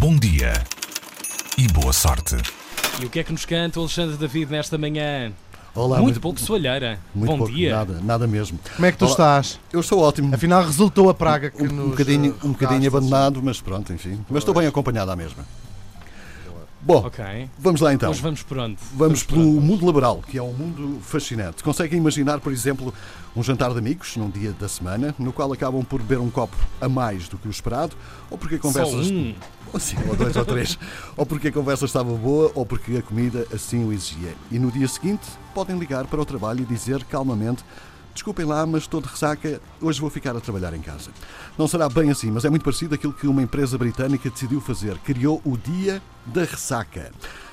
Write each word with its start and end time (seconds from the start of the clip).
Bom 0.00 0.16
dia 0.16 0.52
e 1.56 1.66
boa 1.68 1.92
sorte. 1.92 2.36
E 3.00 3.04
o 3.04 3.10
que 3.10 3.20
é 3.20 3.24
que 3.24 3.32
nos 3.32 3.44
canta 3.44 3.78
o 3.78 3.82
Alexandre 3.82 4.16
David 4.16 4.50
nesta 4.50 4.76
manhã? 4.76 5.32
Olá, 5.74 5.98
muito 6.00 6.14
mas- 6.16 6.22
pouco 6.22 6.40
soalheira. 6.40 6.98
muito 7.14 7.30
Bom 7.30 7.38
pouco, 7.38 7.52
dia. 7.52 7.76
Nada, 7.76 8.00
nada 8.02 8.26
mesmo. 8.26 8.58
Como 8.74 8.86
é 8.86 8.92
que 8.92 8.98
tu 8.98 9.04
Olá. 9.04 9.12
estás? 9.12 9.60
Eu 9.72 9.80
estou 9.80 10.00
ótimo. 10.00 10.34
Afinal, 10.34 10.64
resultou 10.64 11.08
a 11.10 11.14
praga 11.14 11.50
que 11.50 11.62
Um, 11.62 11.66
nos. 11.66 11.86
um 11.86 11.90
bocadinho, 11.90 12.36
eh, 12.42 12.46
um 12.46 12.52
bocadinho 12.52 12.88
abandonado, 12.88 13.42
mas 13.42 13.60
pronto, 13.60 13.92
enfim. 13.92 14.18
Mas 14.28 14.38
estou 14.38 14.54
bem 14.54 14.66
acompanhado 14.66 15.10
à 15.10 15.16
mesma. 15.16 15.44
Bom, 16.86 17.04
Ok. 17.04 17.50
vamos 17.58 17.80
lá 17.80 17.92
então. 17.92 18.10
Hoje 18.12 18.22
vamos 18.22 18.44
por 18.44 18.58
onde? 18.58 18.76
Vamos 18.94 19.24
por 19.24 19.34
pelo 19.34 19.60
mundo 19.60 19.84
laboral, 19.84 20.22
que 20.24 20.38
é 20.38 20.42
um 20.42 20.52
mundo 20.52 21.00
fascinante. 21.02 21.60
Conseguem 21.64 21.98
imaginar, 21.98 22.38
por 22.38 22.52
exemplo, 22.52 22.94
um 23.34 23.42
jantar 23.42 23.72
de 23.72 23.78
amigos 23.78 24.16
num 24.16 24.30
dia 24.30 24.52
da 24.52 24.68
semana, 24.68 25.12
no 25.18 25.32
qual 25.32 25.52
acabam 25.52 25.84
por 25.84 26.00
beber 26.00 26.20
um 26.20 26.30
copo 26.30 26.56
a 26.80 26.88
mais 26.88 27.26
do 27.28 27.36
que 27.38 27.48
o 27.48 27.50
esperado, 27.50 27.96
ou 28.30 28.38
porque 28.38 28.54
a 28.54 28.58
conversa. 28.60 28.94
um. 28.94 29.34
Ou 29.72 29.80
sim, 29.80 29.96
ou 30.08 30.14
dois 30.14 30.36
ou 30.36 30.44
três. 30.44 30.78
Ou 31.16 31.26
porque 31.26 31.48
a 31.48 31.52
conversa 31.52 31.86
estava 31.86 32.14
boa, 32.14 32.52
ou 32.54 32.64
porque 32.64 32.98
a 32.98 33.02
comida 33.02 33.44
assim 33.52 33.84
o 33.84 33.92
exigia. 33.92 34.34
E 34.52 34.56
no 34.56 34.70
dia 34.70 34.86
seguinte 34.86 35.26
podem 35.52 35.76
ligar 35.76 36.06
para 36.06 36.20
o 36.20 36.24
trabalho 36.24 36.62
e 36.62 36.64
dizer 36.64 37.02
calmamente. 37.06 37.64
Desculpem 38.16 38.46
lá, 38.46 38.64
mas 38.64 38.84
estou 38.84 38.98
de 39.02 39.08
ressaca, 39.08 39.60
hoje 39.78 40.00
vou 40.00 40.08
ficar 40.08 40.34
a 40.34 40.40
trabalhar 40.40 40.72
em 40.72 40.80
casa. 40.80 41.10
Não 41.58 41.68
será 41.68 41.86
bem 41.86 42.10
assim, 42.10 42.30
mas 42.30 42.46
é 42.46 42.50
muito 42.50 42.62
parecido 42.62 42.94
àquilo 42.94 43.12
que 43.12 43.26
uma 43.26 43.42
empresa 43.42 43.76
britânica 43.76 44.30
decidiu 44.30 44.58
fazer. 44.58 44.96
Criou 45.00 45.42
o 45.44 45.54
Dia 45.54 46.02
da 46.24 46.40
Ressaca. 46.40 47.12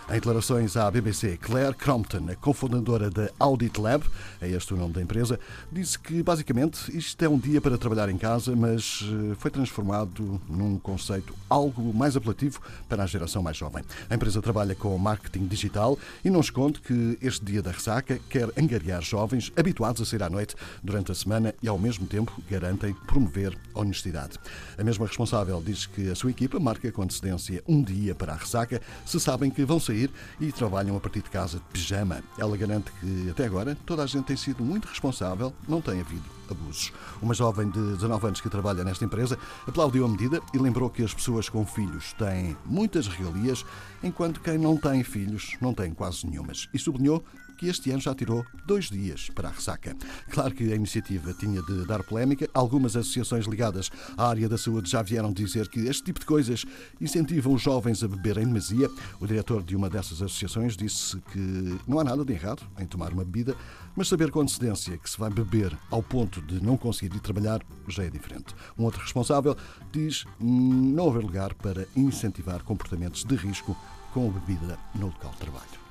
Em 0.09 0.15
declarações 0.15 0.75
à 0.75 0.91
BBC, 0.91 1.37
Claire 1.37 1.73
Crompton, 1.73 2.25
a 2.29 2.35
cofundadora 2.35 3.09
da 3.09 3.29
Audit 3.39 3.79
Lab, 3.79 4.03
é 4.41 4.49
este 4.49 4.73
o 4.73 4.77
nome 4.77 4.93
da 4.93 5.01
empresa, 5.01 5.39
disse 5.71 5.97
que 5.97 6.21
basicamente 6.21 6.95
isto 6.95 7.23
é 7.23 7.29
um 7.29 7.39
dia 7.39 7.61
para 7.61 7.77
trabalhar 7.77 8.09
em 8.09 8.17
casa, 8.17 8.53
mas 8.53 9.01
eh, 9.01 9.35
foi 9.39 9.49
transformado 9.49 10.41
num 10.49 10.77
conceito 10.77 11.33
algo 11.49 11.93
mais 11.93 12.17
apelativo 12.17 12.59
para 12.89 13.01
a 13.01 13.05
geração 13.05 13.41
mais 13.41 13.55
jovem. 13.55 13.81
A 14.09 14.15
empresa 14.15 14.41
trabalha 14.41 14.75
com 14.75 14.95
marketing 14.97 15.47
digital 15.47 15.97
e 16.23 16.29
não 16.29 16.41
esconde 16.41 16.81
que 16.81 17.17
este 17.21 17.45
dia 17.45 17.61
da 17.61 17.71
ressaca 17.71 18.19
quer 18.29 18.49
angariar 18.57 19.01
jovens 19.01 19.53
habituados 19.55 20.01
a 20.01 20.05
sair 20.05 20.21
à 20.21 20.29
noite 20.29 20.53
durante 20.83 21.13
a 21.13 21.15
semana 21.15 21.55
e 21.63 21.67
ao 21.69 21.79
mesmo 21.79 22.05
tempo 22.05 22.43
garantem 22.51 22.93
promover 23.07 23.57
honestidade. 23.73 24.37
A 24.77 24.83
mesma 24.83 25.07
responsável 25.07 25.63
diz 25.65 25.85
que 25.85 26.09
a 26.09 26.15
sua 26.15 26.31
equipa 26.31 26.59
marca 26.59 26.91
com 26.91 27.03
antecedência 27.03 27.63
um 27.65 27.81
dia 27.81 28.13
para 28.13 28.33
a 28.33 28.37
ressaca 28.37 28.81
se 29.05 29.17
sabem 29.17 29.49
que 29.49 29.63
vão 29.63 29.79
sair 29.79 29.92
e 30.39 30.51
trabalham 30.51 30.95
a 30.95 30.99
partir 30.99 31.21
de 31.21 31.29
casa 31.29 31.57
de 31.57 31.63
pijama. 31.71 32.23
Ela 32.37 32.57
garante 32.57 32.91
que 32.99 33.29
até 33.29 33.45
agora 33.45 33.77
toda 33.85 34.03
a 34.03 34.07
gente 34.07 34.25
tem 34.25 34.37
sido 34.37 34.63
muito 34.63 34.87
responsável, 34.87 35.53
não 35.67 35.81
tem 35.81 35.99
havido 35.99 36.23
abusos. 36.53 36.91
Uma 37.21 37.33
jovem 37.33 37.69
de 37.69 37.79
19 37.79 38.27
anos 38.27 38.41
que 38.41 38.49
trabalha 38.49 38.83
nesta 38.83 39.03
empresa 39.03 39.37
aplaudiu 39.67 40.05
a 40.05 40.07
medida 40.07 40.41
e 40.53 40.57
lembrou 40.57 40.89
que 40.89 41.03
as 41.03 41.13
pessoas 41.13 41.49
com 41.49 41.65
filhos 41.65 42.13
têm 42.13 42.55
muitas 42.65 43.07
regalias, 43.07 43.65
enquanto 44.01 44.39
quem 44.39 44.57
não 44.57 44.77
tem 44.77 45.03
filhos 45.03 45.57
não 45.59 45.73
tem 45.73 45.93
quase 45.93 46.25
nenhumas. 46.25 46.69
E 46.73 46.79
sublinhou 46.79 47.23
que 47.63 47.69
este 47.69 47.91
ano 47.91 48.01
já 48.01 48.13
tirou 48.13 48.45
dois 48.65 48.89
dias 48.89 49.29
para 49.33 49.47
a 49.47 49.51
ressaca. 49.51 49.95
Claro 50.29 50.53
que 50.53 50.71
a 50.71 50.75
iniciativa 50.75 51.33
tinha 51.33 51.61
de 51.61 51.85
dar 51.85 52.03
polémica. 52.03 52.49
Algumas 52.53 52.95
associações 52.95 53.45
ligadas 53.45 53.89
à 54.17 54.27
área 54.27 54.49
da 54.49 54.57
saúde 54.57 54.89
já 54.89 55.01
vieram 55.01 55.31
dizer 55.31 55.69
que 55.69 55.79
este 55.81 56.03
tipo 56.03 56.19
de 56.19 56.25
coisas 56.25 56.65
incentivam 56.99 57.53
os 57.53 57.61
jovens 57.61 58.03
a 58.03 58.07
beber 58.07 58.37
em 58.37 58.45
demasia. 58.45 58.89
O 59.17 59.25
diretor 59.25 59.63
de 59.63 59.77
uma 59.77 59.89
dessas 59.89 60.21
associações 60.21 60.75
disse 60.75 61.17
que 61.31 61.79
não 61.87 61.99
há 61.99 62.03
nada 62.03 62.25
de 62.25 62.33
errado 62.33 62.63
em 62.77 62.85
tomar 62.85 63.13
uma 63.13 63.23
bebida, 63.23 63.55
mas 63.95 64.09
saber 64.09 64.29
com 64.29 64.41
antecedência 64.41 64.97
que 64.97 65.09
se 65.09 65.17
vai 65.17 65.29
beber 65.29 65.77
ao 65.89 66.03
ponto 66.03 66.41
de 66.47 66.63
não 66.63 66.77
conseguir 66.77 67.15
ir 67.15 67.19
trabalhar 67.19 67.61
já 67.87 68.03
é 68.03 68.09
diferente. 68.09 68.55
Um 68.77 68.83
outro 68.83 69.01
responsável 69.01 69.55
diz 69.91 70.25
não 70.39 71.09
haver 71.09 71.23
lugar 71.23 71.53
para 71.53 71.85
incentivar 71.95 72.63
comportamentos 72.63 73.23
de 73.23 73.35
risco 73.35 73.75
com 74.13 74.27
a 74.27 74.31
bebida 74.31 74.77
no 74.95 75.07
local 75.07 75.31
de 75.31 75.37
trabalho. 75.37 75.83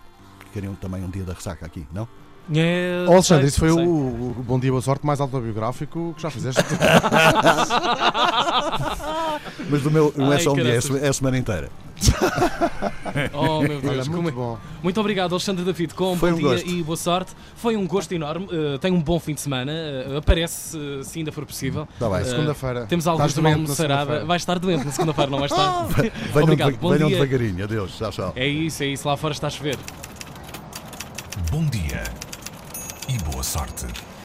Queriam 0.53 0.75
também 0.75 1.03
um 1.03 1.11
dia 1.11 1.25
da 1.25 1.33
ressaca 1.33 1.67
aqui, 1.67 1.87
não? 1.93 2.07
É, 2.55 3.05
Oh, 3.09 3.13
Alexandre, 3.13 3.43
sei, 3.43 3.49
isso 3.49 3.61
foi 3.61 3.71
o, 3.71 3.79
o 3.79 4.35
Bom 4.45 4.59
Dia 4.59 4.71
Boa 4.71 4.83
Sorte 4.83 5.07
mais 5.07 5.21
autobiográfico 5.21 6.13
que 6.17 6.23
já 6.23 6.31
fizeste. 6.31 6.63
Mas 9.71 9.83
do 9.83 9.91
meu 9.91 10.13
não 10.17 10.33
é 10.33 10.39
só 10.39 10.53
um 10.53 10.55
dia, 10.55 10.75
é 10.75 11.05
é 11.05 11.09
a 11.09 11.13
semana 11.13 11.39
inteira. 11.39 11.71
Oh, 13.35 13.61
meu 13.61 13.81
Deus. 13.81 13.85
Olha, 13.85 14.05
muito 14.11 14.29
é- 14.29 14.33
bom. 14.33 14.59
Muito 14.83 15.01
obrigado, 15.01 15.33
Alexandre 15.33 15.65
David, 15.65 15.95
com 15.95 16.17
Foi 16.17 16.31
bom 16.31 16.37
um 16.37 16.41
dia 16.41 16.49
gosto. 16.51 16.69
e 16.69 16.83
boa 16.83 16.97
sorte. 16.97 17.33
Foi 17.57 17.77
um 17.77 17.87
gosto 17.87 18.13
enorme. 18.13 18.47
Uh, 18.47 18.79
tenha 18.79 18.95
um 18.95 19.01
bom 19.03 19.19
fim 19.21 19.35
de 19.35 19.41
semana. 19.41 19.73
Uh, 20.09 20.17
aparece, 20.17 20.77
uh, 20.77 21.05
se 21.05 21.19
ainda 21.19 21.31
for 21.31 21.45
possível. 21.45 21.87
Está 21.93 22.09
bem. 22.09 22.25
Segunda-feira. 22.25 22.87
Temos 22.87 23.07
alguns 23.07 23.37
na 23.37 23.53
almoçarada. 23.53 24.25
Vai 24.25 24.37
estar 24.37 24.59
doente 24.59 24.85
na 24.85 24.93
segunda-feira, 24.93 25.31
não 25.31 25.39
vai 25.39 25.47
estar? 25.49 25.87
Venham, 26.33 26.43
Obrigado, 26.43 26.77
bom 26.79 26.91
venham 26.91 27.09
dia. 27.09 27.19
devagarinho. 27.19 27.65
Adeus. 27.65 27.97
Tchau, 27.97 28.11
tchau. 28.11 28.33
É 28.35 28.47
isso, 28.47 28.83
é 28.83 28.87
isso. 28.87 29.07
Lá 29.07 29.17
fora 29.17 29.35
está 29.35 29.47
a 29.49 29.51
chover. 29.51 29.77
Bom 31.51 31.65
dia 31.67 32.03
e 33.09 33.19
boa 33.31 33.43
sorte. 33.43 33.87